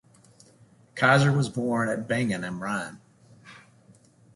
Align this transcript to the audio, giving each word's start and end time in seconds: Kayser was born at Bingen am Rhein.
Kayser 0.95 1.31
was 1.31 1.47
born 1.47 1.87
at 1.87 2.07
Bingen 2.07 2.43
am 2.43 2.63
Rhein. 2.63 2.99